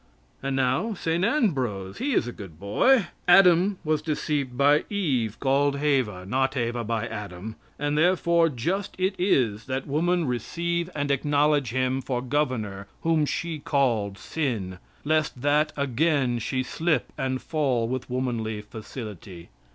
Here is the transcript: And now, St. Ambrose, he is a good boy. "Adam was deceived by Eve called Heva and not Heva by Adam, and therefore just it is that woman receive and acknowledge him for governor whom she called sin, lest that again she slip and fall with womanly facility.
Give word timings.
And 0.41 0.55
now, 0.55 0.95
St. 0.95 1.23
Ambrose, 1.23 1.99
he 1.99 2.13
is 2.13 2.27
a 2.27 2.31
good 2.31 2.59
boy. 2.59 3.05
"Adam 3.27 3.77
was 3.83 4.01
deceived 4.01 4.57
by 4.57 4.83
Eve 4.89 5.39
called 5.39 5.75
Heva 5.77 6.21
and 6.23 6.31
not 6.31 6.55
Heva 6.55 6.83
by 6.83 7.05
Adam, 7.07 7.55
and 7.77 7.95
therefore 7.95 8.49
just 8.49 8.95
it 8.97 9.13
is 9.19 9.65
that 9.67 9.85
woman 9.85 10.25
receive 10.25 10.89
and 10.95 11.11
acknowledge 11.11 11.69
him 11.69 12.01
for 12.01 12.19
governor 12.23 12.87
whom 13.03 13.27
she 13.27 13.59
called 13.59 14.17
sin, 14.17 14.79
lest 15.03 15.39
that 15.39 15.71
again 15.77 16.39
she 16.39 16.63
slip 16.63 17.13
and 17.15 17.39
fall 17.39 17.87
with 17.87 18.09
womanly 18.09 18.63
facility. 18.63 19.49